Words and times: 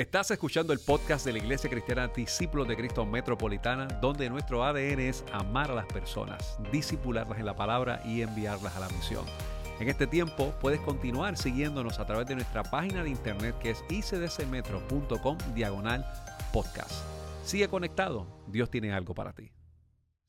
Estás 0.00 0.30
escuchando 0.30 0.72
el 0.72 0.78
podcast 0.78 1.26
de 1.26 1.32
la 1.32 1.38
Iglesia 1.40 1.68
Cristiana 1.68 2.08
Discípulos 2.08 2.66
de 2.66 2.74
Cristo 2.74 3.04
Metropolitana, 3.04 3.86
donde 4.00 4.30
nuestro 4.30 4.64
ADN 4.64 4.98
es 5.00 5.22
amar 5.30 5.70
a 5.70 5.74
las 5.74 5.84
personas, 5.84 6.58
disipularlas 6.72 7.38
en 7.38 7.44
la 7.44 7.54
palabra 7.54 8.00
y 8.06 8.22
enviarlas 8.22 8.74
a 8.76 8.80
la 8.80 8.88
misión. 8.88 9.26
En 9.78 9.90
este 9.90 10.06
tiempo 10.06 10.54
puedes 10.58 10.80
continuar 10.80 11.36
siguiéndonos 11.36 11.98
a 11.98 12.06
través 12.06 12.26
de 12.28 12.34
nuestra 12.36 12.62
página 12.62 13.04
de 13.04 13.10
internet 13.10 13.54
que 13.58 13.70
es 13.72 13.84
icdcmetro.com 13.90 15.36
diagonal 15.54 16.06
podcast. 16.50 16.92
Sigue 17.44 17.68
conectado, 17.68 18.26
Dios 18.46 18.70
tiene 18.70 18.94
algo 18.94 19.12
para 19.14 19.34
ti. 19.34 19.50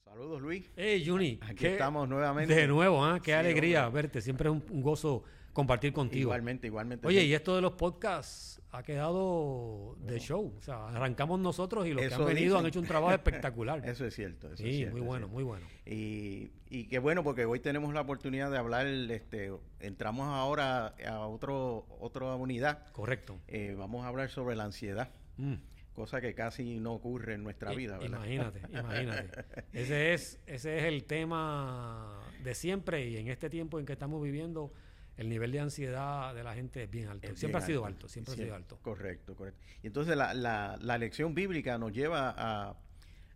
Saludos 0.04 0.42
Luis. 0.42 0.70
Hey 0.76 1.06
Juni, 1.08 1.40
Aquí 1.44 1.56
qué- 1.56 1.72
estamos 1.72 2.10
nuevamente. 2.10 2.54
De 2.54 2.68
nuevo, 2.68 3.06
¿ah? 3.06 3.22
qué 3.24 3.32
Sí, 3.32 3.38
alegría 3.38 3.88
hombre. 3.88 4.02
verte. 4.02 4.22
Siempre 4.22 4.50
es 4.50 4.54
un, 4.54 4.66
un 4.70 4.82
gozo 4.82 5.24
compartir 5.54 5.92
contigo. 5.94 6.22
Igualmente, 6.22 6.68
igualmente. 6.68 7.08
Oye, 7.08 7.22
Sí. 7.22 7.28
y 7.28 7.34
esto 7.34 7.56
de 7.56 7.62
los 7.62 7.74
podcasts 7.74 8.62
ha 8.72 8.84
quedado 8.84 9.96
de 10.00 10.20
show. 10.20 10.54
O 10.58 10.62
sea, 10.62 10.88
arrancamos 10.90 11.40
nosotros 11.40 11.86
y 11.88 11.94
los 11.94 12.06
que 12.08 12.14
han 12.14 12.26
venido 12.26 12.36
dicen. 12.46 12.58
han 12.58 12.66
hecho 12.68 12.80
un 12.80 12.86
trabajo 12.88 13.14
espectacular. 13.16 13.88
Eso 13.88 14.06
es 14.06 14.16
cierto. 14.16 14.48
Eso 14.48 14.64
es 14.64 14.70
sí, 14.72 14.78
cierto, 14.78 14.94
muy 14.94 15.02
es 15.02 15.08
bueno, 15.08 15.28
muy 15.28 15.44
bueno. 15.44 15.66
Y, 15.86 16.52
y 16.70 16.86
qué 16.88 17.00
bueno 17.00 17.24
porque 17.24 17.46
hoy 17.46 17.60
tenemos 17.60 17.94
la 17.94 18.02
oportunidad 18.02 18.50
de 18.50 18.58
hablar, 18.58 18.88
este, 18.88 19.52
entramos 19.80 20.28
ahora 20.28 20.96
a 21.08 21.20
otro, 21.28 21.86
otra 22.00 22.36
unidad. 22.36 22.86
Correcto. 22.94 23.38
Eh, 23.48 23.76
vamos 23.78 24.06
a 24.06 24.08
hablar 24.08 24.30
sobre 24.30 24.56
la 24.56 24.64
ansiedad, 24.64 25.10
Mm. 25.38 25.56
cosa 25.94 26.22
que 26.22 26.34
casi 26.34 26.80
no 26.80 26.94
ocurre 26.94 27.34
en 27.34 27.44
nuestra 27.44 27.74
I- 27.74 27.76
vida, 27.78 27.98
¿verdad? 27.98 28.18
Imagínate, 28.26 28.62
imagínate. 28.72 29.46
Ese 29.74 30.14
es, 30.14 30.40
ese 30.46 30.78
es 30.78 30.84
el 30.86 31.04
tema 31.04 32.22
de 32.44 32.56
siempre 32.56 33.08
y 33.10 33.18
en 33.18 33.28
este 33.28 33.50
tiempo 33.50 33.80
en 33.80 33.86
que 33.86 33.94
estamos 33.94 34.22
viviendo, 34.24 34.72
el 35.18 35.30
nivel 35.30 35.52
de 35.52 35.60
ansiedad 35.60 36.34
de 36.34 36.44
la 36.44 36.54
gente 36.54 36.84
es 36.84 36.90
bien 36.90 37.08
alto. 37.10 37.28
Es 37.28 37.40
siempre 37.40 37.60
bien 37.60 37.64
ha 37.64 37.68
sido 37.68 37.86
alto. 37.86 37.96
alto, 37.98 38.08
siempre 38.10 38.34
ha 38.34 38.38
sido 38.38 38.56
alto. 38.56 38.80
Correcto, 38.82 39.36
correcto. 39.36 39.62
Y 39.84 39.88
entonces 39.88 40.16
la, 40.18 40.34
la, 40.34 40.78
la 40.82 40.98
lección 40.98 41.34
bíblica 41.36 41.78
nos 41.78 41.92
lleva 41.92 42.34
a, 42.38 42.76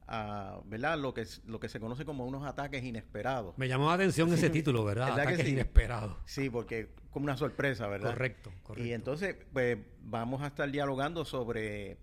a 0.08 0.59
¿verdad? 0.66 0.98
Lo 0.98 1.14
que, 1.14 1.26
lo 1.45 1.59
que 1.59 1.70
se 1.70 1.80
conoce 1.80 2.06
como 2.06 2.26
unos 2.26 2.45
ataques 2.45 2.84
inesperados. 2.84 3.58
Me 3.58 3.67
llamó 3.67 3.88
la 3.88 3.94
atención 3.95 4.32
ese 4.34 4.50
título, 4.52 4.84
¿verdad? 4.84 5.08
¿Verdad 5.08 5.23
que 5.23 5.30
Ataques 5.30 5.45
sí? 5.45 5.52
inesperados. 5.52 6.17
Sí, 6.26 6.50
porque 6.50 6.90
como 7.12 7.26
una 7.26 7.38
sorpresa, 7.38 7.88
¿verdad? 7.88 8.12
Correcto, 8.12 8.52
correcto. 8.64 8.88
Y 8.88 8.94
entonces, 8.94 9.36
pues 9.54 9.78
vamos 10.02 10.42
a 10.42 10.48
estar 10.48 10.70
dialogando 10.70 11.23
sobre 11.26 11.98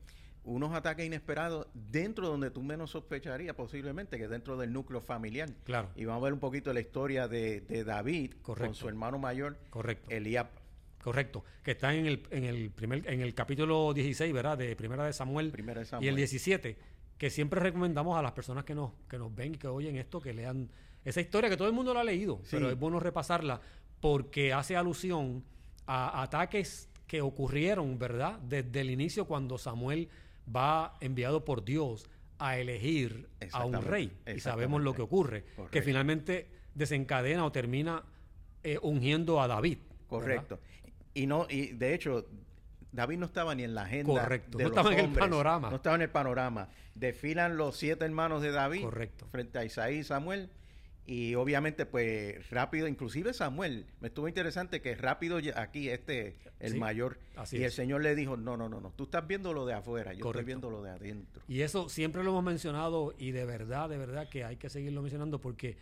unos 0.44 0.74
ataques 0.74 1.06
inesperados 1.06 1.68
dentro 1.74 2.26
donde 2.28 2.50
tú 2.50 2.62
menos 2.62 2.90
sospecharías 2.90 3.54
posiblemente, 3.54 4.18
que 4.18 4.26
dentro 4.28 4.56
del 4.56 4.72
núcleo 4.72 5.00
familiar. 5.00 5.50
Claro. 5.64 5.90
Y 5.94 6.04
vamos 6.04 6.22
a 6.22 6.24
ver 6.24 6.32
un 6.32 6.40
poquito 6.40 6.72
la 6.72 6.80
historia 6.80 7.28
de, 7.28 7.60
de 7.60 7.84
David 7.84 8.32
con 8.42 8.54
Correcto. 8.56 8.74
su 8.74 8.88
hermano 8.88 9.18
mayor, 9.18 9.56
Correcto. 9.70 10.10
Eliab. 10.10 10.48
Correcto, 11.02 11.44
que 11.64 11.72
está 11.72 11.92
en 11.94 12.06
el, 12.06 12.22
en 12.30 12.44
el 12.44 12.70
primer, 12.70 13.08
en 13.08 13.20
el 13.20 13.34
capítulo 13.34 13.92
16, 13.92 14.32
¿verdad? 14.32 14.56
De 14.56 14.76
Primera 14.76 15.04
de 15.04 15.12
Samuel, 15.12 15.50
Primera 15.50 15.80
de 15.80 15.86
y 15.86 15.88
Samuel. 15.88 16.08
el 16.10 16.16
17, 16.16 16.78
que 17.18 17.28
siempre 17.30 17.58
recomendamos 17.60 18.16
a 18.16 18.22
las 18.22 18.30
personas 18.32 18.64
que 18.64 18.74
nos, 18.74 18.92
que 19.08 19.18
nos 19.18 19.34
ven 19.34 19.54
y 19.54 19.58
que 19.58 19.66
oyen 19.66 19.96
esto, 19.96 20.20
que 20.20 20.32
lean 20.32 20.70
esa 21.04 21.20
historia 21.20 21.50
que 21.50 21.56
todo 21.56 21.66
el 21.66 21.74
mundo 21.74 21.92
la 21.92 22.00
ha 22.02 22.04
leído, 22.04 22.38
Sí. 22.44 22.50
pero 22.52 22.70
es 22.70 22.78
bueno 22.78 23.00
repasarla 23.00 23.60
porque 24.00 24.52
hace 24.52 24.76
alusión 24.76 25.42
a 25.88 26.22
ataques 26.22 26.88
que 27.08 27.20
ocurrieron, 27.20 27.98
¿verdad? 27.98 28.38
Desde 28.38 28.80
el 28.80 28.90
inicio 28.90 29.24
cuando 29.26 29.58
Samuel 29.58 30.08
va 30.54 30.96
enviado 31.00 31.44
por 31.44 31.64
Dios 31.64 32.08
a 32.38 32.58
elegir 32.58 33.28
a 33.52 33.64
un 33.64 33.82
rey. 33.82 34.12
Y 34.26 34.40
sabemos 34.40 34.82
lo 34.82 34.94
que 34.94 35.02
ocurre, 35.02 35.44
que 35.70 35.82
finalmente 35.82 36.48
desencadena 36.74 37.44
o 37.44 37.52
termina 37.52 38.04
eh, 38.62 38.78
ungiendo 38.82 39.40
a 39.40 39.46
David. 39.46 39.78
¿verdad? 39.78 40.06
Correcto. 40.08 40.60
Y 41.14 41.26
no, 41.26 41.46
y 41.48 41.68
de 41.68 41.94
hecho, 41.94 42.26
David 42.90 43.18
no 43.18 43.26
estaba 43.26 43.54
ni 43.54 43.64
en 43.64 43.74
la 43.74 43.82
agenda. 43.82 44.22
Correcto, 44.22 44.58
de 44.58 44.64
no 44.64 44.70
los 44.70 44.78
estaba 44.78 44.94
en 44.94 45.10
el 45.10 45.18
panorama. 45.18 45.70
No 45.70 45.76
estaba 45.76 45.96
en 45.96 46.02
el 46.02 46.10
panorama. 46.10 46.68
Desfilan 46.94 47.56
los 47.56 47.76
siete 47.76 48.04
hermanos 48.04 48.42
de 48.42 48.50
David 48.50 48.82
Correcto. 48.82 49.26
frente 49.30 49.58
a 49.58 49.64
Isaí 49.64 49.98
y 49.98 50.04
Samuel. 50.04 50.50
Y 51.04 51.34
obviamente, 51.34 51.84
pues 51.84 52.48
rápido, 52.50 52.86
inclusive 52.86 53.34
Samuel, 53.34 53.86
me 54.00 54.08
estuvo 54.08 54.28
interesante 54.28 54.80
que 54.80 54.94
rápido 54.94 55.38
aquí 55.56 55.88
este, 55.88 56.36
el 56.60 56.72
Sí, 56.72 56.78
mayor, 56.78 57.18
así 57.36 57.58
y 57.58 57.64
el. 57.64 57.72
Señor 57.72 58.02
le 58.02 58.14
dijo, 58.14 58.36
no, 58.36 58.56
no, 58.56 58.68
no, 58.68 58.80
no, 58.80 58.92
tú 58.92 59.04
estás 59.04 59.26
viendo 59.26 59.52
lo 59.52 59.66
de 59.66 59.74
afuera, 59.74 60.12
yo 60.12 60.24
estoy 60.26 60.44
viendo 60.44 60.70
lo 60.70 60.80
de 60.80 60.90
adentro. 60.90 61.42
Y 61.48 61.62
eso 61.62 61.88
siempre 61.88 62.22
lo 62.22 62.30
hemos 62.30 62.44
mencionado 62.44 63.14
y 63.18 63.32
de 63.32 63.44
verdad, 63.44 63.88
de 63.88 63.98
verdad 63.98 64.28
que 64.28 64.44
hay 64.44 64.56
que 64.56 64.70
seguirlo 64.70 65.02
mencionando 65.02 65.40
porque 65.40 65.76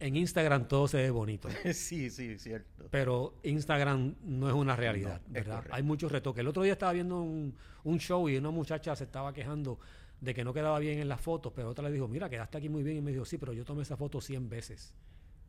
en 0.00 0.16
Instagram 0.16 0.66
todo 0.66 0.88
se 0.88 0.96
ve 0.96 1.10
bonito. 1.10 1.48
sí, 1.74 2.08
sí, 2.08 2.38
cierto. 2.38 2.88
Pero 2.90 3.34
Instagram 3.42 4.14
no 4.22 4.48
es 4.48 4.54
una 4.54 4.76
realidad, 4.76 5.20
No, 5.26 5.32
¿verdad? 5.34 5.64
Hay 5.70 5.82
muchos 5.82 6.10
retoques. 6.10 6.40
El 6.40 6.48
otro 6.48 6.62
día 6.62 6.72
estaba 6.72 6.92
viendo 6.92 7.20
un, 7.20 7.54
un 7.84 7.98
show 7.98 8.28
y 8.30 8.36
una 8.38 8.50
muchacha 8.50 8.96
se 8.96 9.04
estaba 9.04 9.34
quejando 9.34 9.78
de 10.20 10.34
que 10.34 10.44
no 10.44 10.52
quedaba 10.54 10.78
bien 10.78 10.98
en 10.98 11.08
las 11.08 11.20
fotos, 11.20 11.52
pero 11.54 11.68
otra 11.70 11.84
le 11.88 11.92
dijo, 11.92 12.08
mira, 12.08 12.28
quedaste 12.30 12.58
aquí 12.58 12.68
muy 12.68 12.82
bien. 12.82 12.96
Y 12.98 13.00
me 13.02 13.12
dijo, 13.12 13.24
sí, 13.24 13.38
pero 13.38 13.52
yo 13.52 13.64
tomé 13.64 13.82
esa 13.82 13.96
foto 13.96 14.20
100 14.20 14.48
veces 14.48 14.94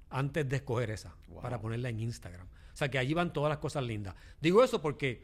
antes 0.09 0.48
de 0.48 0.56
escoger 0.58 0.92
esa 0.92 1.16
Wow. 1.30 1.42
para 1.42 1.59
ponerla 1.59 1.90
en 1.90 2.00
Instagram. 2.00 2.46
O 2.48 2.78
sea, 2.78 2.90
que 2.90 2.98
allí 3.00 3.14
van 3.14 3.31
todas 3.34 3.50
las 3.50 3.59
cosas 3.59 3.84
lindas. 3.84 4.16
Digo 4.42 4.64
eso 4.64 4.81
porque 4.81 5.24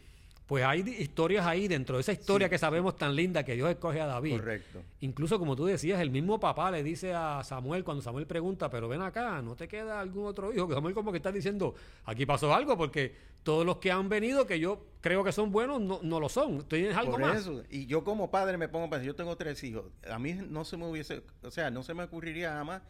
pues 0.51 0.65
hay 0.65 0.81
historias 0.81 1.45
ahí 1.45 1.69
dentro 1.69 1.95
de 1.95 2.01
esa 2.01 2.11
historia 2.11 2.49
que 2.49 2.57
sabemos 2.57 2.97
tan 2.97 3.15
linda 3.15 3.41
que 3.41 3.53
Dios 3.53 3.69
escoge 3.69 4.01
a 4.01 4.05
David. 4.05 4.35
Correcto. 4.35 4.83
Incluso 4.99 5.39
como 5.39 5.55
tú 5.55 5.65
decías, 5.65 6.01
el 6.01 6.11
mismo 6.11 6.41
papá 6.41 6.69
le 6.71 6.83
dice 6.83 7.13
a 7.13 7.41
Samuel 7.45 7.85
cuando 7.85 8.03
Samuel 8.03 8.27
pregunta, 8.27 8.69
pero 8.69 8.89
ven 8.89 9.01
acá, 9.01 9.41
¿no 9.41 9.55
te 9.55 9.69
queda 9.69 10.01
algún 10.01 10.25
otro 10.25 10.51
hijo? 10.51 10.67
Que 10.67 10.73
Samuel 10.73 10.93
como 10.93 11.13
que 11.13 11.19
está 11.19 11.31
diciendo, 11.31 11.73
aquí 12.03 12.25
pasó 12.25 12.53
algo 12.53 12.77
porque 12.77 13.15
todos 13.43 13.65
los 13.65 13.77
que 13.77 13.93
han 13.93 14.09
venido, 14.09 14.45
que 14.45 14.59
yo 14.59 14.87
creo 14.99 15.23
que 15.23 15.31
son 15.31 15.53
buenos, 15.53 15.79
no, 15.79 16.01
no 16.03 16.19
lo 16.19 16.27
son. 16.27 16.67
¿Tienes 16.67 16.97
algo 16.97 17.13
Por 17.13 17.21
más? 17.21 17.37
eso, 17.37 17.63
y 17.69 17.85
yo 17.85 18.03
como 18.03 18.29
padre 18.29 18.57
me 18.57 18.67
pongo 18.67 18.87
a 18.87 18.89
pensar, 18.89 19.05
yo 19.05 19.15
tengo 19.15 19.37
tres 19.37 19.63
hijos, 19.63 19.85
a 20.05 20.19
mí 20.19 20.33
no 20.33 20.65
se 20.65 20.75
me 20.75 20.85
hubiese, 20.85 21.23
o 21.43 21.49
sea, 21.49 21.71
no 21.71 21.81
se 21.81 21.93
me 21.93 22.03
ocurriría 22.03 22.51
jamás, 22.51 22.81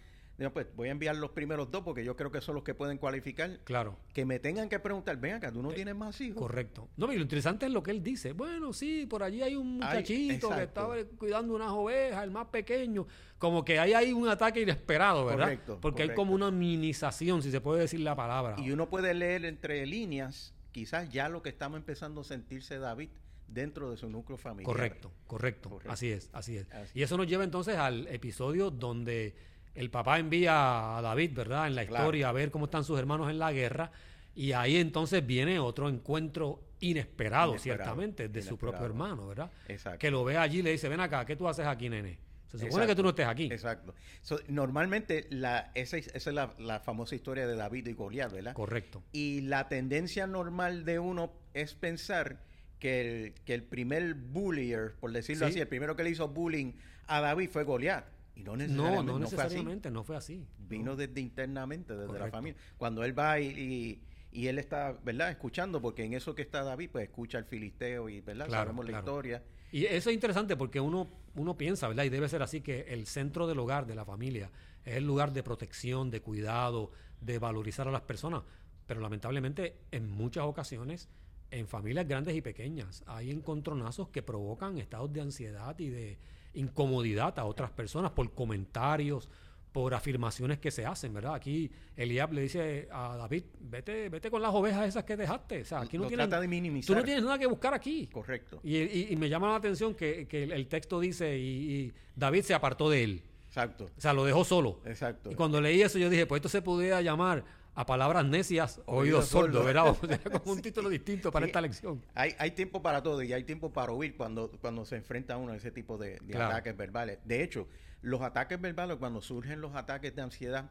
digo, 0.42 0.54
pues 0.54 0.68
voy 0.76 0.90
a 0.90 0.92
enviar 0.92 1.16
los 1.16 1.32
primeros 1.32 1.72
dos 1.72 1.84
porque 1.84 2.04
yo 2.04 2.16
creo 2.16 2.32
que 2.32 2.42
son 2.42 2.56
los 2.56 2.64
que 2.64 2.74
pueden 2.74 2.98
cualificar, 2.98 3.60
Claro. 3.64 3.98
que 4.14 4.26
me 4.26 4.40
tengan 4.40 4.70
que 4.70 4.80
preguntar, 4.80 5.18
ven 5.18 5.36
acá, 5.36 5.52
tú 5.52 5.62
no 5.62 5.70
tienes 5.70 5.96
más 5.96 6.20
hijos. 6.22 6.42
Correcto. 6.42 6.90
No, 6.98 7.08
pero 7.08 7.18
lo 7.20 7.24
interesante 7.24 7.66
es 7.66 7.72
lo 7.72 7.82
que 7.84 7.92
él 7.92 8.04
dice. 8.04 8.34
Bueno, 8.34 8.74
sí, 8.74 9.06
por 9.06 9.24
allí 9.24 9.42
hay 9.42 9.56
un 9.56 9.80
Ay, 9.84 9.96
muchachito 9.98 10.50
que 10.50 10.64
estaba 10.64 10.96
cuidando 11.18 11.54
unas 11.56 11.70
ovejas, 11.72 12.24
el 12.24 12.32
más 12.32 12.48
pequeño. 12.48 13.08
Como 13.38 13.64
que 13.66 13.80
ahí 13.80 13.94
hay 13.94 14.14
un 14.14 14.28
ataque 14.28 14.62
inesperado, 14.62 15.26
¿verdad? 15.26 15.46
Correcto, 15.46 15.80
Porque 15.82 16.04
hay 16.04 16.14
como 16.14 16.34
una 16.34 16.52
minimización, 16.52 17.42
si 17.42 17.52
se 17.52 17.62
puede 17.62 17.82
decir 17.82 18.00
la 18.02 18.16
palabra. 18.16 18.56
Y 18.60 18.72
uno 18.72 18.90
puede 18.90 19.14
leer 19.14 19.46
entre 19.46 19.86
líneas, 19.86 20.54
quizás 20.72 21.10
ya 21.10 21.30
lo 21.30 21.42
que 21.42 21.50
estamos 21.50 21.78
empezando 21.78 22.22
a 22.22 22.24
sentirse 22.24 22.78
David 22.80 23.10
dentro 23.48 23.92
de 23.92 23.98
su 23.98 24.10
núcleo 24.10 24.38
familiar. 24.38 24.66
Correcto, 24.66 25.12
correcto, 25.28 25.70
Correcto. 25.70 25.92
Así 25.92 26.10
es, 26.10 26.30
así 26.34 26.58
es. 26.58 26.72
Así 26.72 26.92
Y 26.98 27.04
eso 27.04 27.18
nos 27.18 27.28
lleva 27.28 27.44
entonces 27.44 27.76
al 27.78 28.08
episodio 28.08 28.72
donde 28.72 29.36
el 29.76 29.90
papá 29.90 30.20
envía 30.20 30.98
a 30.98 31.02
David, 31.02 31.32
¿verdad? 31.34 31.68
En 31.68 31.76
la 31.76 31.86
Claro. 31.86 32.06
historia 32.06 32.30
a 32.30 32.32
ver 32.32 32.52
cómo 32.52 32.66
están 32.66 32.84
sus 32.84 32.98
hermanos 33.00 33.30
en 33.30 33.40
la 33.40 33.52
guerra. 33.52 33.92
Y 34.34 34.54
ahí 34.54 34.78
entonces 34.78 35.26
viene 35.26 35.60
otro 35.60 35.90
encuentro 35.90 36.62
inesperado, 36.80 37.52
Inesperado, 37.52 37.58
ciertamente, 37.58 38.28
de 38.30 38.42
su 38.42 38.58
propio 38.58 38.86
hermano, 38.86 39.28
¿verdad? 39.28 39.52
Exacto. 39.68 40.00
Que 40.00 40.10
lo 40.10 40.24
ve 40.24 40.38
allí 40.38 40.60
y 40.60 40.62
le 40.62 40.72
dice, 40.72 40.88
ven 40.90 41.00
acá, 41.00 41.26
¿qué 41.26 41.36
tú 41.36 41.48
haces 41.48 41.66
aquí, 41.68 41.90
nene? 41.90 42.18
Se 42.48 42.58
supone 42.58 42.68
Exacto, 42.84 42.88
que 42.88 42.96
tú 42.96 43.04
no 43.04 43.10
estés 43.10 43.28
aquí. 43.28 43.46
Exacto. 43.52 43.94
So, 44.22 44.40
normalmente 44.48 45.28
la, 45.30 45.72
esa, 45.76 45.98
es- 45.98 46.08
esa 46.08 46.30
es 46.32 46.34
la, 46.36 46.54
la 46.60 46.80
famosa 46.82 47.16
historia 47.16 47.46
de 47.48 47.56
David 47.56 47.88
y 47.88 47.94
Goliat, 47.94 48.32
¿verdad? 48.32 48.54
Correcto. 48.54 49.04
Y 49.14 49.42
la 49.42 49.68
tendencia 49.70 50.28
normal 50.28 50.84
de 50.86 51.00
uno 51.00 51.32
es 51.54 51.76
pensar 51.76 52.40
que 52.80 53.02
el, 53.28 53.34
que 53.46 53.54
el 53.54 53.64
primer 53.64 54.16
bullier, 54.16 54.96
por 55.00 55.12
decirlo 55.12 55.46
Sí. 55.48 55.52
así, 55.52 55.60
el 55.62 55.68
primero 55.68 55.96
que 55.96 56.04
le 56.04 56.10
hizo 56.10 56.28
bullying 56.30 56.74
a 57.08 57.22
David 57.22 57.50
fue 57.52 57.64
Goliat. 57.64 58.06
Y 58.42 58.44
no 58.44 59.04
No, 59.04 59.18
necesariamente, 59.20 59.20
no 59.20 59.28
fue 59.30 59.36
así. 59.36 59.36
necesariamente, 59.36 59.92
no 59.92 60.04
fue 60.04 60.16
así. 60.18 60.48
Vino 60.68 60.96
desde 60.96 61.22
internamente, 61.22 61.96
desde 61.96 62.20
la 62.20 62.30
familia. 62.30 62.60
Cuando 62.78 63.04
él 63.04 63.18
va 63.18 63.40
y, 63.40 63.48
y, 63.48 64.02
y 64.32 64.48
él 64.48 64.60
está, 64.60 64.94
¿verdad? 65.04 65.30
Escuchando, 65.32 65.82
porque 65.82 66.04
en 66.04 66.14
eso 66.14 66.34
que 66.36 66.42
está 66.42 66.64
David, 66.64 66.90
pues 66.92 67.04
escucha 67.10 67.38
al 67.38 67.46
filisteo 67.46 68.10
y, 68.10 68.22
¿verdad? 68.22 68.48
Claro, 68.48 68.64
Sabemos 68.72 68.90
la 68.90 69.00
historia. 69.00 69.44
Y 69.72 69.86
eso 69.86 70.10
es 70.10 70.14
interesante 70.14 70.58
porque 70.58 70.80
uno, 70.80 71.10
uno 71.36 71.58
piensa, 71.58 71.88
¿verdad? 71.88 72.04
Y 72.04 72.10
debe 72.10 72.28
ser 72.28 72.42
así 72.42 72.62
que 72.62 72.82
el 72.90 73.08
centro 73.08 73.48
del 73.48 73.60
hogar, 73.60 73.86
de 73.88 73.96
la 73.96 74.04
familia, 74.06 74.52
es 74.84 74.98
el 74.98 75.06
lugar 75.06 75.32
de 75.32 75.44
protección, 75.44 76.10
de 76.12 76.22
cuidado, 76.22 76.92
de 77.22 77.40
valorizar 77.40 77.88
a 77.88 77.92
las 77.92 78.02
personas. 78.02 78.44
Pero 78.88 79.00
lamentablemente, 79.00 79.78
en 79.92 80.10
muchas 80.10 80.44
ocasiones, 80.44 81.08
en 81.52 81.68
familias 81.68 82.08
grandes 82.08 82.36
y 82.36 82.42
pequeñas, 82.42 83.04
hay 83.08 83.32
encontronazos 83.32 84.10
que 84.10 84.22
provocan 84.24 84.78
estados 84.78 85.12
de 85.14 85.22
ansiedad 85.22 85.78
y 85.80 85.90
de 85.90 86.18
incomodidad 86.54 87.38
a 87.40 87.46
otras 87.46 87.72
personas 87.72 88.12
por 88.12 88.32
comentarios, 88.34 89.30
por 89.72 89.94
afirmaciones 89.94 90.60
que 90.60 90.70
se 90.70 90.86
hacen, 90.86 91.14
¿verdad? 91.14 91.36
Aquí 91.36 91.72
Eliab 91.96 92.34
le 92.34 92.42
dice 92.42 92.90
a 92.92 93.16
David, 93.16 93.44
vete, 93.62 94.10
vete 94.10 94.30
con 94.30 94.42
las 94.42 94.54
ovejas 94.54 94.86
esas 94.88 95.06
que 95.06 95.16
dejaste. 95.16 95.62
O 95.62 95.66
sea, 95.66 95.80
aquí 95.82 95.98
no 95.98 96.04
Lo 96.04 96.10
tienes, 96.10 96.28
trata 96.28 96.42
de 96.42 96.48
minimizar. 96.50 96.88
tú 96.94 97.00
no 97.00 97.06
tienes 97.06 97.24
nada 97.24 97.40
que 97.40 97.46
buscar 97.48 97.74
aquí. 97.74 98.08
Correcto. 98.08 98.60
Y, 98.64 98.76
y- 98.78 99.08
y 99.12 99.16
me 99.16 99.30
llama 99.30 99.48
la 99.48 99.56
atención 99.56 99.96
que, 99.96 100.28
que 100.28 100.44
el, 100.44 100.52
el 100.52 100.68
texto 100.68 101.00
dice, 101.00 101.38
y, 101.40 101.42
y 101.86 101.94
David 102.18 102.42
se 102.44 102.54
apartó 102.54 102.90
de 102.90 103.04
él. 103.04 103.22
Exacto. 103.48 103.90
O 103.98 104.02
sea, 104.02 104.12
lo 104.14 104.26
dejó 104.26 104.44
solo. 104.44 104.80
Exacto. 104.86 105.32
Y 105.32 105.36
cuando 105.36 105.62
leí 105.62 105.82
eso 105.82 105.98
yo 105.98 106.10
dije, 106.10 106.26
pues 106.26 106.40
esto 106.40 106.50
se 106.50 106.62
pudiera 106.62 107.02
llamar 107.02 107.44
a 107.74 107.86
palabras 107.86 108.26
necias, 108.26 108.82
oídos 108.86 109.28
sordos, 109.28 109.64
¿verdad? 109.66 109.96
Como 110.44 110.54
un 110.54 110.62
título 110.62 110.90
distinto 110.90 111.32
para 111.32 111.46
Sí. 111.46 111.50
esta 111.50 111.62
lección. 111.62 112.04
Hay, 112.14 112.36
hay 112.38 112.52
tiempo 112.52 112.82
para 112.82 113.02
todo 113.02 113.22
y 113.24 113.32
hay 113.34 113.44
tiempo 113.44 113.72
para 113.72 113.92
oír 113.94 114.16
cuando, 114.18 114.52
cuando 114.60 114.84
se 114.86 114.98
enfrenta 114.98 115.38
uno 115.38 115.54
a 115.54 115.56
ese 115.56 115.72
tipo 115.72 115.98
de, 115.98 116.12
de 116.20 116.34
Claro. 116.34 116.52
ataques 116.52 116.76
verbales. 116.76 117.20
De 117.24 117.44
hecho, 117.44 117.68
los 118.02 118.22
ataques 118.22 118.60
verbales, 118.60 118.98
cuando 118.98 119.22
surgen 119.22 119.62
los 119.62 119.74
ataques 119.76 120.14
de 120.16 120.22
ansiedad, 120.22 120.70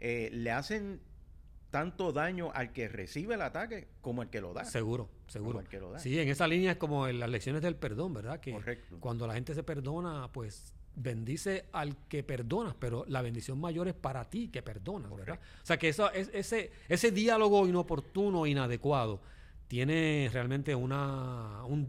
eh, 0.00 0.28
le 0.32 0.50
hacen 0.50 1.00
tanto 1.70 2.12
daño 2.12 2.50
al 2.52 2.72
que 2.72 2.86
recibe 2.88 3.34
el 3.36 3.40
ataque 3.40 3.88
como 4.02 4.20
al 4.20 4.28
que 4.28 4.42
lo 4.42 4.52
da. 4.52 4.64
Seguro, 4.66 5.08
seguro. 5.28 5.52
Como 5.52 5.60
el 5.62 5.68
que 5.68 5.80
lo 5.80 5.90
da. 5.92 5.98
Sí, 6.00 6.18
en 6.20 6.28
esa 6.28 6.46
línea 6.46 6.72
es 6.72 6.76
como 6.76 7.08
en 7.08 7.18
las 7.18 7.30
lecciones 7.30 7.62
del 7.62 7.76
perdón, 7.76 8.12
¿verdad? 8.12 8.40
Que 8.40 8.52
Correcto. 8.52 8.98
cuando 9.00 9.26
la 9.26 9.32
gente 9.34 9.54
se 9.54 9.62
perdona, 9.62 10.30
pues 10.32 10.74
bendice 10.94 11.64
al 11.72 11.96
que 12.08 12.22
perdonas, 12.22 12.74
pero 12.78 13.04
la 13.08 13.22
bendición 13.22 13.60
mayor 13.60 13.88
es 13.88 13.94
para 13.94 14.24
ti 14.24 14.48
que 14.48 14.62
perdonas, 14.62 15.14
¿verdad? 15.14 15.38
O 15.62 15.66
sea 15.66 15.78
que 15.78 15.88
eso, 15.88 16.10
es, 16.12 16.30
ese, 16.32 16.70
ese 16.88 17.10
diálogo 17.10 17.66
inoportuno, 17.66 18.46
inadecuado, 18.46 19.20
tiene 19.72 20.28
realmente 20.30 20.74
una... 20.74 21.64
un- 21.66 21.86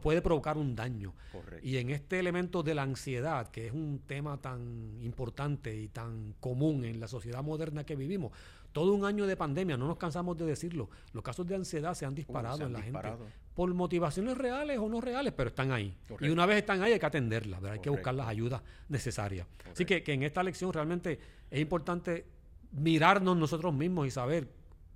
puede 0.00 0.22
provocar 0.22 0.56
un 0.56 0.74
daño. 0.74 1.12
Correcto. 1.30 1.68
Y 1.68 1.76
en 1.76 1.90
este 1.90 2.18
elemento 2.18 2.62
de 2.62 2.74
la 2.74 2.80
ansiedad, 2.80 3.48
que 3.50 3.66
es 3.66 3.74
un 3.74 4.00
tema 4.06 4.38
tan 4.38 4.96
importante 5.02 5.76
y 5.78 5.88
tan 5.88 6.32
común 6.40 6.86
en 6.86 6.98
la 6.98 7.06
sociedad 7.08 7.42
moderna 7.42 7.84
que 7.84 7.94
vivimos, 7.94 8.32
todo 8.72 8.94
un 8.94 9.04
año 9.04 9.26
de 9.26 9.36
pandemia, 9.36 9.76
no 9.76 9.86
nos 9.86 9.98
cansamos 9.98 10.38
de 10.38 10.46
decirlo, 10.46 10.88
los 11.12 11.22
casos 11.22 11.46
de 11.46 11.56
ansiedad 11.56 11.92
se 11.92 12.06
han 12.06 12.14
disparado 12.14 12.56
se 12.56 12.62
han 12.62 12.68
en 12.68 12.72
la 12.72 12.80
disparado. 12.80 13.18
gente 13.18 13.32
por 13.54 13.74
motivaciones 13.74 14.38
reales 14.38 14.78
o 14.78 14.88
no 14.88 15.02
reales, 15.02 15.34
pero 15.36 15.48
están 15.50 15.72
ahí. 15.72 15.94
Y 16.20 16.30
una 16.30 16.46
vez 16.46 16.56
están 16.56 16.80
ahí 16.82 16.92
hay 16.94 16.98
que 16.98 17.04
atenderlas, 17.04 17.60
¿verdad? 17.60 17.74
hay 17.74 17.80
que 17.80 17.90
buscar 17.90 18.14
las 18.14 18.28
ayudas 18.28 18.62
necesarias. 18.88 19.46
Así 19.70 19.84
que 19.84 20.02
en 20.06 20.22
esta 20.22 20.42
lección 20.42 20.72
realmente 20.72 21.18
es 21.50 21.60
importante 21.60 22.24
mirarnos 22.72 23.36
nosotros 23.36 23.74
mismos 23.74 24.06
y 24.06 24.10
saber, 24.10 24.48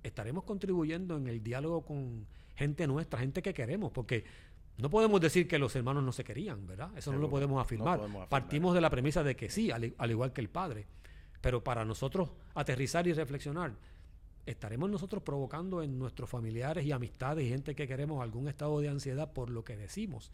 estaremos 0.03 0.43
contribuyendo 0.43 1.17
en 1.17 1.27
el 1.27 1.43
diálogo 1.43 1.83
con 1.83 2.25
gente 2.55 2.87
nuestra, 2.87 3.19
gente 3.19 3.41
que 3.41 3.53
queremos, 3.53 3.91
porque 3.91 4.23
no 4.77 4.89
podemos 4.89 5.21
decir 5.21 5.47
que 5.47 5.59
los 5.59 5.75
hermanos 5.75 6.03
no 6.03 6.11
se 6.11 6.23
querían, 6.23 6.65
¿verdad? 6.65 6.89
Eso 6.97 7.11
no 7.11 7.19
lo 7.19 7.29
podemos 7.29 7.55
no 7.55 7.61
afirmar. 7.61 7.97
podemos 7.97 8.23
afirmar. 8.23 8.29
Partimos 8.29 8.73
de 8.73 8.81
la 8.81 8.89
premisa 8.89 9.23
de 9.23 9.35
que 9.35 9.49
sí, 9.49 9.71
al, 9.71 9.93
al 9.97 10.11
igual 10.11 10.33
que 10.33 10.41
el 10.41 10.49
Padre. 10.49 10.87
Pero 11.41 11.63
para 11.63 11.85
nosotros 11.85 12.29
aterrizar 12.53 13.07
y 13.07 13.13
reflexionar, 13.13 13.73
¿estaremos 14.45 14.89
nosotros 14.89 15.23
provocando 15.23 15.81
en 15.81 15.97
nuestros 15.97 16.29
familiares 16.29 16.85
y 16.85 16.91
amistades 16.91 17.45
y 17.45 17.49
gente 17.49 17.75
que 17.75 17.87
queremos 17.87 18.21
algún 18.21 18.47
estado 18.47 18.79
de 18.79 18.89
ansiedad 18.89 19.33
por 19.33 19.49
lo 19.49 19.63
que 19.63 19.75
decimos? 19.75 20.31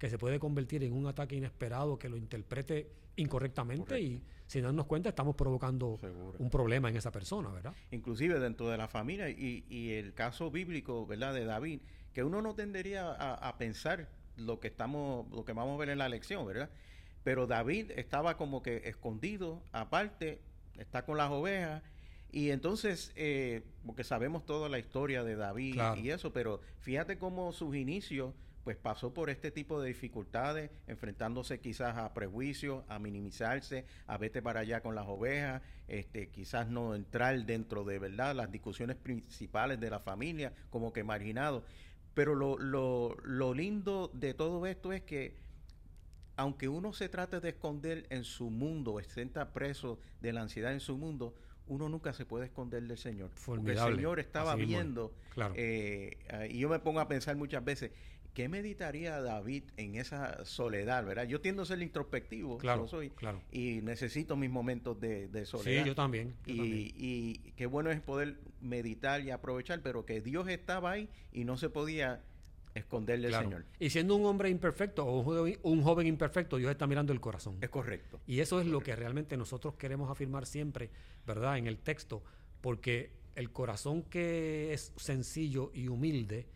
Que 0.00 0.10
se 0.10 0.18
puede 0.18 0.40
convertir 0.40 0.82
en 0.82 0.92
un 0.94 1.06
ataque 1.06 1.36
inesperado 1.36 1.96
que 1.98 2.08
lo 2.08 2.16
interprete 2.16 2.90
incorrectamente 3.16 4.00
y 4.00 4.22
sin 4.46 4.62
darnos 4.64 4.86
cuenta 4.86 5.10
estamos 5.10 5.36
provocando 5.36 5.96
Seguro. 6.00 6.36
un 6.40 6.50
problema 6.50 6.88
en 6.88 6.96
esa 6.96 7.12
persona, 7.12 7.50
¿verdad? 7.50 7.72
inclusive 7.92 8.40
dentro 8.40 8.68
de 8.68 8.76
la 8.78 8.88
familia 8.88 9.28
y, 9.30 9.64
y 9.68 9.92
el 9.92 10.12
caso 10.14 10.50
bíblico 10.50 11.06
verdad 11.06 11.34
de 11.34 11.44
David 11.44 11.80
que 12.12 12.24
uno 12.24 12.42
no 12.42 12.54
tendería 12.56 13.12
a, 13.12 13.34
a 13.34 13.58
pensar 13.58 14.08
lo 14.36 14.58
que 14.58 14.66
estamos 14.68 15.30
lo 15.30 15.44
que 15.44 15.52
vamos 15.52 15.74
a 15.76 15.78
ver 15.78 15.90
en 15.90 15.98
la 15.98 16.08
lección 16.08 16.46
verdad 16.46 16.70
pero 17.22 17.46
David 17.46 17.90
estaba 17.96 18.36
como 18.38 18.62
que 18.62 18.88
escondido 18.88 19.62
aparte 19.72 20.40
está 20.78 21.04
con 21.04 21.18
las 21.18 21.30
ovejas 21.30 21.82
y 22.32 22.50
entonces 22.50 23.12
eh, 23.16 23.62
porque 23.84 24.02
sabemos 24.04 24.46
toda 24.46 24.68
la 24.68 24.78
historia 24.78 25.22
de 25.24 25.36
David 25.36 25.74
Claro. 25.74 26.00
y 26.00 26.10
eso 26.10 26.32
pero 26.32 26.60
fíjate 26.80 27.18
cómo 27.18 27.52
sus 27.52 27.76
inicios 27.76 28.32
pues 28.64 28.76
pasó 28.76 29.14
por 29.14 29.30
este 29.30 29.50
tipo 29.50 29.80
de 29.80 29.88
dificultades, 29.88 30.70
enfrentándose 30.86 31.60
quizás 31.60 31.96
a 31.96 32.12
prejuicios, 32.12 32.84
a 32.88 32.98
minimizarse, 32.98 33.86
a 34.06 34.18
vete 34.18 34.42
para 34.42 34.60
allá 34.60 34.82
con 34.82 34.94
las 34.94 35.06
ovejas, 35.06 35.62
este, 35.88 36.28
quizás 36.28 36.68
no 36.68 36.94
entrar 36.94 37.44
dentro 37.46 37.84
de 37.84 37.98
verdad 37.98 38.34
las 38.34 38.50
discusiones 38.50 38.96
principales 38.96 39.80
de 39.80 39.90
la 39.90 40.00
familia, 40.00 40.52
como 40.68 40.92
que 40.92 41.04
marginado. 41.04 41.64
Pero 42.14 42.34
lo, 42.34 42.58
lo, 42.58 43.16
lo 43.24 43.54
lindo 43.54 44.10
de 44.12 44.34
todo 44.34 44.66
esto 44.66 44.92
es 44.92 45.02
que 45.02 45.38
aunque 46.36 46.68
uno 46.68 46.92
se 46.94 47.08
trate 47.08 47.38
de 47.40 47.50
esconder 47.50 48.06
en 48.08 48.24
su 48.24 48.48
mundo, 48.50 48.98
esté 48.98 49.26
preso 49.52 49.98
de 50.20 50.32
la 50.32 50.40
ansiedad 50.40 50.72
en 50.72 50.80
su 50.80 50.96
mundo, 50.96 51.34
uno 51.66 51.88
nunca 51.88 52.12
se 52.12 52.24
puede 52.24 52.46
esconder 52.46 52.82
del 52.82 52.96
Señor. 52.98 53.30
Porque 53.44 53.72
el. 53.72 53.78
Señor 53.78 54.18
estaba 54.20 54.54
Así 54.54 54.64
viendo 54.64 55.14
Claro. 55.34 55.54
eh, 55.56 56.18
ah, 56.30 56.46
y 56.46 56.58
yo 56.58 56.68
me 56.68 56.78
pongo 56.78 57.00
a 57.00 57.08
pensar 57.08 57.36
muchas 57.36 57.64
veces, 57.64 57.92
¿qué 58.34 58.48
meditaría 58.48 59.20
David 59.20 59.64
en 59.76 59.96
esa 59.96 60.44
soledad, 60.44 61.04
verdad? 61.04 61.24
Yo 61.24 61.40
tiendo 61.40 61.62
a 61.62 61.66
ser 61.66 61.82
introspectivo, 61.82 62.58
Claro, 62.58 62.86
soy, 62.88 63.10
claro. 63.10 63.42
y 63.50 63.80
necesito 63.82 64.36
mis 64.36 64.50
momentos 64.50 64.98
de, 65.00 65.28
de 65.28 65.44
Sí, 65.44 65.50
soledad. 65.50 65.84
yo 65.84 65.94
también. 65.94 66.34
yo 66.46 66.54
y, 66.54 66.56
también. 66.56 66.92
y 66.96 67.34
qué 67.56 67.66
bueno 67.66 67.90
es 67.90 68.00
poder 68.00 68.38
meditar 68.60 69.20
y 69.22 69.30
aprovechar, 69.30 69.80
pero 69.82 70.04
que 70.06 70.20
Dios 70.20 70.48
estaba 70.48 70.92
ahí 70.92 71.08
y 71.32 71.44
no 71.44 71.56
se 71.56 71.68
podía 71.70 72.22
esconder 72.74 73.20
del 73.20 73.30
Claro. 73.30 73.44
Señor. 73.48 73.64
Y 73.80 73.90
siendo 73.90 74.14
un 74.14 74.24
hombre 74.26 74.48
imperfecto 74.48 75.04
o 75.04 75.18
un 75.18 75.24
joven, 75.24 75.58
un 75.62 75.82
joven 75.82 76.06
imperfecto, 76.06 76.56
Dios 76.56 76.70
está 76.70 76.86
mirando 76.86 77.12
el 77.12 77.20
corazón. 77.20 77.58
Es 77.60 77.68
correcto. 77.68 78.20
Y 78.28 78.38
eso 78.40 78.60
es 78.60 78.66
lo 78.66 78.80
que 78.80 78.94
realmente 78.94 79.36
nosotros 79.36 79.74
queremos 79.74 80.08
afirmar 80.08 80.46
siempre, 80.46 80.90
¿verdad? 81.26 81.58
En 81.58 81.66
el 81.66 81.78
texto, 81.78 82.22
porque 82.60 83.10
el 83.34 83.50
corazón 83.50 84.02
que 84.04 84.72
es 84.72 84.92
sencillo 84.96 85.72
y 85.74 85.88
humilde, 85.88 86.46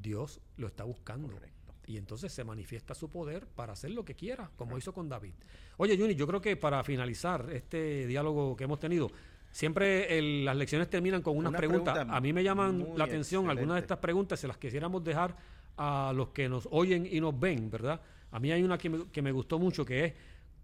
Dios 0.00 0.40
lo 0.56 0.66
está 0.66 0.84
buscando. 0.84 1.28
Correcto. 1.28 1.74
Y 1.86 1.96
entonces 1.96 2.32
se 2.32 2.44
manifiesta 2.44 2.94
su 2.94 3.10
poder 3.10 3.46
para 3.46 3.72
hacer 3.72 3.90
lo 3.90 4.04
que 4.04 4.14
quiera, 4.14 4.50
como 4.56 4.78
hizo 4.78 4.92
con 4.94 5.08
David. 5.08 5.34
Oye, 5.78 5.96
Juni, 5.98 6.14
yo 6.14 6.26
creo 6.26 6.40
que 6.40 6.56
para 6.56 6.82
finalizar 6.84 7.48
este 7.52 8.06
diálogo 8.06 8.56
que 8.56 8.64
hemos 8.64 8.78
tenido, 8.78 9.10
siempre 9.50 10.16
el- 10.16 10.44
las 10.44 10.56
lecciones 10.56 10.88
terminan 10.88 11.22
con 11.22 11.36
unas 11.36 11.50
Una 11.50 11.58
preguntas. 11.58 11.94
pregunta 11.94 12.16
A 12.16 12.20
mí 12.20 12.32
me 12.32 12.42
llaman 12.44 12.86
la 12.96 13.04
atención 13.04 13.50
algunas 13.50 13.74
de 13.76 13.80
estas 13.80 13.98
preguntas, 13.98 14.38
se 14.40 14.46
las 14.48 14.58
quisiéramos 14.58 15.02
dejar 15.02 15.36
a 15.76 16.12
los 16.14 16.28
que 16.28 16.48
nos 16.48 16.68
oyen 16.70 17.06
y 17.10 17.20
nos 17.20 17.38
ven, 17.38 17.68
¿verdad? 17.70 18.00
A 18.30 18.38
mí 18.38 18.52
hay 18.52 18.62
una 18.62 18.78
que 18.78 18.88
me, 18.88 19.06
que 19.10 19.20
me 19.20 19.32
gustó 19.32 19.58
mucho, 19.58 19.84
que 19.84 20.04
es 20.04 20.14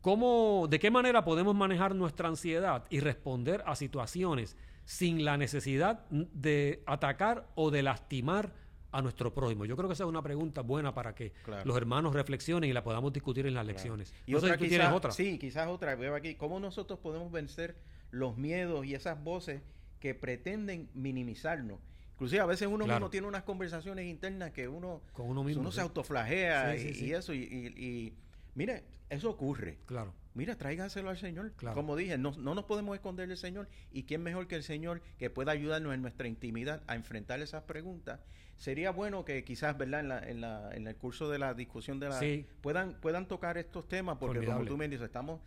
cómo, 0.01 0.67
de 0.71 0.79
qué 0.79 0.91
manera 0.91 1.25
podemos 1.25 1.55
manejar 1.55 1.95
nuestra 1.95 2.29
ansiedad 2.29 2.85
y 2.91 3.01
responder 3.01 3.63
a 3.67 3.75
situaciones 3.75 4.57
sin 4.85 5.25
la 5.25 5.37
necesidad 5.37 6.07
de 6.11 6.83
atacar 6.87 7.49
o 7.57 7.71
de 7.71 7.83
lastimar 7.83 8.53
a 8.91 9.03
nuestro 9.03 9.33
prójimo. 9.35 9.65
Yo 9.65 9.77
creo 9.77 9.89
que 9.89 9.93
esa 9.95 10.05
es 10.05 10.09
una 10.09 10.23
pregunta 10.23 10.63
buena 10.63 10.95
para 10.95 11.15
que 11.15 11.33
Claro. 11.45 11.65
los 11.65 11.77
hermanos 11.77 12.15
reflexionen 12.15 12.71
y 12.71 12.73
la 12.73 12.83
podamos 12.83 13.13
discutir 13.13 13.47
en 13.47 13.55
las 13.55 13.67
lecciones. 13.67 14.13
Y 14.27 14.33
no 14.33 14.41
sé 14.41 14.47
otra 14.47 14.55
si 14.57 14.59
tú 14.59 14.65
quizás, 14.65 14.79
tienes 14.79 14.97
otra. 14.97 15.11
Sí, 15.13 15.39
quizás 15.39 15.69
otra. 15.69 15.95
Veo 15.95 16.15
aquí, 16.15 16.35
¿cómo 16.37 16.59
nosotros 16.61 16.99
podemos 16.99 17.31
vencer 17.31 17.77
los 18.11 18.37
miedos 18.39 18.87
y 18.87 18.95
esas 18.95 19.23
voces 19.23 19.61
que 20.01 20.15
pretenden 20.15 20.89
minimizarnos? 20.95 21.81
Inclusive 22.15 22.41
a 22.41 22.47
veces 22.47 22.67
uno 22.67 22.85
Claro. 22.85 22.99
mismo 23.01 23.11
tiene 23.11 23.27
unas 23.29 23.43
conversaciones 23.45 24.07
internas 24.07 24.51
que 24.53 24.67
uno, 24.69 25.03
Con 25.13 25.29
uno 25.29 25.45
mismo, 25.45 25.61
uno 25.61 25.71
sí. 25.71 25.77
se 25.77 25.83
autoflagea 25.83 26.73
Sí, 26.75 26.79
sí, 26.81 26.89
y, 26.89 26.95
sí. 26.95 27.05
y 27.07 27.13
eso. 27.13 27.33
Y, 27.35 27.39
y- 27.43 27.85
y, 27.85 28.13
mire, 28.55 28.85
eso 29.11 29.31
ocurre. 29.31 29.79
Claro. 29.87 30.13
Mira, 30.35 30.57
tráiganselo 30.57 31.11
al 31.11 31.19
Señor. 31.19 31.53
Claro. 31.57 31.75
Como 31.75 31.97
dije, 31.97 32.19
no, 32.19 32.33
no 32.33 32.55
nos 32.55 32.65
podemos 32.65 32.95
esconder 32.95 33.29
del 33.29 33.37
Señor. 33.37 33.69
¿Y 33.91 34.05
quién 34.05 34.23
mejor 34.23 34.47
que 34.47 34.57
el 34.57 34.63
Señor 34.63 35.03
que 35.19 35.31
pueda 35.31 35.53
ayudarnos 35.53 35.95
en 35.95 36.03
nuestra 36.03 36.29
intimidad 36.29 36.83
a 36.87 36.95
enfrentar 36.95 37.41
esas 37.41 37.65
preguntas? 37.65 38.21
Sería 38.57 38.91
bueno 38.91 39.25
que 39.25 39.45
quizás, 39.45 39.77
¿verdad? 39.79 40.01
En, 40.01 40.09
la, 40.09 40.19
en, 40.19 40.41
la, 40.41 40.71
en 40.75 40.87
el 40.87 40.97
curso 40.97 41.31
de 41.31 41.39
la 41.39 41.55
discusión 41.55 42.01
de 42.01 42.09
la... 42.09 42.19
Sí. 42.19 42.47
Puedan, 42.61 42.95
puedan 43.01 43.27
tocar 43.27 43.59
estos 43.59 43.89
temas 43.89 44.19
porque 44.19 44.45
como 44.45 44.65
tú 44.65 44.77
me 44.77 44.89
dices, 44.89 45.07
estamos 45.07 45.41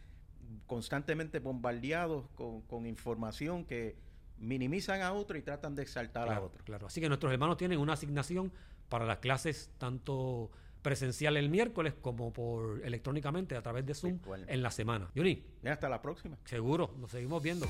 constantemente 0.65 1.39
bombardeados 1.39 2.27
con, 2.35 2.61
con 2.61 2.85
información 2.85 3.65
que 3.65 3.95
minimizan 4.37 5.01
a 5.01 5.13
otro 5.13 5.37
y 5.37 5.41
tratan 5.41 5.75
de 5.75 5.83
exaltar 5.83 6.29
a 6.29 6.41
otro. 6.41 6.63
claro. 6.63 6.87
Así 6.87 6.99
que 6.99 7.07
nuestros 7.07 7.31
hermanos 7.31 7.57
tienen 7.57 7.79
una 7.79 7.93
asignación 7.93 8.51
para 8.89 9.05
las 9.05 9.19
clases 9.19 9.71
tanto 9.77 10.51
presencial 10.81 11.37
el 11.37 11.49
miércoles 11.49 11.93
como 12.01 12.33
por 12.33 12.81
electrónicamente 12.85 13.55
a 13.55 13.61
través 13.61 13.85
de 13.85 13.93
Zoom 13.93 14.13
Virtual. 14.13 14.45
en 14.47 14.61
la 14.63 14.71
semana. 14.71 15.09
Johnny, 15.15 15.43
hasta 15.65 15.89
la 15.89 16.01
próxima. 16.01 16.37
seguro, 16.45 16.93
nos 16.99 17.11
seguimos 17.11 17.41
viendo. 17.41 17.67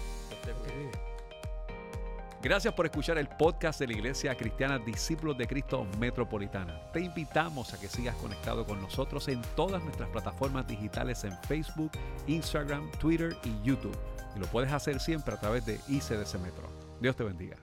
Gracias 2.42 2.74
por 2.74 2.88
escuchar 2.88 3.20
el 3.20 3.28
podcast 3.28 3.80
de 3.80 3.88
la 3.88 3.94
Iglesia 3.94 4.36
Cristiana 4.36 4.80
Discípulos 4.80 5.38
de 5.38 5.46
Cristo 5.46 5.86
Metropolitana. 6.00 6.92
Te 6.92 7.00
invitamos 7.00 7.72
a 7.72 7.80
que 7.80 7.88
sigas 7.88 8.16
conectado 8.16 8.66
con 8.66 8.82
nosotros 8.82 9.28
en 9.28 9.44
todas 9.56 9.84
nuestras 9.84 10.10
plataformas 10.10 10.68
digitales 10.68 11.24
en 11.24 11.38
Facebook, 11.44 11.92
Instagram, 12.26 12.90
Twitter 13.00 13.38
y 13.44 13.62
YouTube. 13.64 13.96
Y 14.36 14.40
lo 14.40 14.48
puedes 14.48 14.72
hacer 14.72 15.00
siempre 15.00 15.36
a 15.36 15.40
través 15.40 15.68
de 15.68 15.80
ICDC 15.88 16.40
Metro. 16.40 16.68
Dios 17.00 17.16
te 17.16 17.24
bendiga. 17.24 17.58